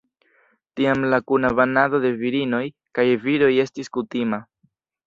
[0.79, 2.65] Tiam la kuna banado de virinoj
[2.99, 4.43] kaj viroj estis kutima.